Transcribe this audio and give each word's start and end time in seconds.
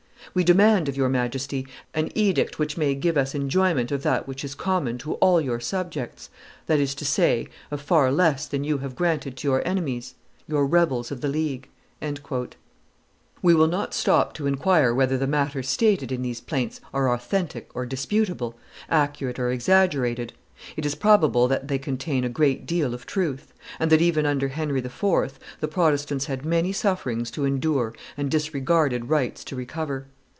We 0.33 0.43
demand 0.45 0.87
of 0.87 0.95
your 0.95 1.09
Majesty 1.09 1.67
an 1.93 2.09
edict 2.15 2.57
which 2.57 2.77
may 2.77 2.95
give 2.95 3.17
us 3.17 3.35
enjoyment 3.35 3.91
of 3.91 4.03
that 4.03 4.29
which 4.29 4.45
is 4.45 4.55
common 4.55 4.97
to 4.99 5.15
all 5.15 5.41
your 5.41 5.59
subjects, 5.59 6.29
that 6.67 6.79
is 6.79 6.95
to 6.95 7.03
say, 7.05 7.49
of 7.69 7.81
far 7.81 8.09
less 8.13 8.45
than 8.45 8.63
you 8.63 8.77
have 8.77 8.95
granted 8.95 9.35
to 9.37 9.49
your 9.49 9.67
enemies, 9.67 10.15
your 10.47 10.65
rebels 10.65 11.11
of 11.11 11.19
the 11.19 11.27
League." 11.27 11.67
We 13.41 13.53
will 13.53 13.67
not 13.67 13.93
stop 13.93 14.33
to 14.35 14.47
inquire 14.47 14.93
whether 14.93 15.17
the 15.17 15.27
matters 15.27 15.67
stated 15.67 16.13
in 16.13 16.21
these 16.21 16.39
plaints 16.39 16.79
are 16.93 17.11
authentic 17.13 17.69
or 17.75 17.85
disputable, 17.85 18.57
accurate 18.89 19.37
or 19.39 19.51
exaggerated; 19.51 20.31
it 20.77 20.85
is 20.85 20.95
probable 20.95 21.49
that 21.49 21.67
they 21.67 21.77
contain 21.79 22.23
a 22.23 22.29
great 22.29 22.65
deal 22.65 22.93
of 22.93 23.05
truth, 23.05 23.53
and 23.81 23.91
that, 23.91 24.01
even 24.01 24.25
under 24.25 24.47
Henry 24.47 24.79
IV., 24.79 25.39
the 25.59 25.67
Protestants 25.67 26.27
had 26.27 26.45
many 26.45 26.71
sufferings 26.71 27.29
to 27.31 27.43
endure 27.43 27.93
and 28.15 28.31
disregarded 28.31 29.09
rights 29.09 29.43
to 29.43 29.57
recover. 29.57 30.07